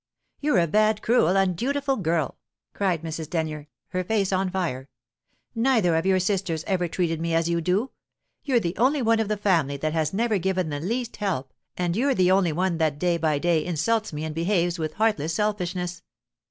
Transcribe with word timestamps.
"You're 0.39 0.57
a 0.57 0.65
bad, 0.65 1.03
cruel, 1.03 1.35
undutiful 1.37 1.95
girl!" 1.97 2.39
cried 2.73 3.03
Mrs. 3.03 3.29
Denyer, 3.29 3.67
her 3.89 4.03
face 4.03 4.33
on 4.33 4.49
fire. 4.49 4.89
"Nether 5.53 5.95
of 5.95 6.07
your 6.07 6.19
sisters 6.19 6.63
ever 6.65 6.87
treated 6.87 7.21
me 7.21 7.35
as 7.35 7.47
you 7.51 7.61
do. 7.61 7.91
You're 8.43 8.59
the 8.59 8.75
only 8.77 9.03
one 9.03 9.19
of 9.19 9.27
the 9.27 9.37
family 9.37 9.77
that 9.77 9.93
has 9.93 10.11
never 10.11 10.39
given 10.39 10.69
the 10.69 10.79
least 10.79 11.17
help, 11.17 11.53
and 11.77 11.95
you're 11.95 12.15
the 12.15 12.31
only 12.31 12.51
one 12.51 12.79
that 12.79 12.97
day 12.97 13.17
by 13.17 13.37
day 13.37 13.63
insults 13.63 14.11
me 14.11 14.23
and 14.25 14.33
behaves 14.33 14.79
with 14.79 14.93
heartless 14.93 15.35
selfishness! 15.35 16.01